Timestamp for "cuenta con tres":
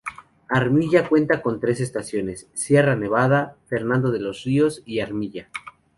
1.07-1.79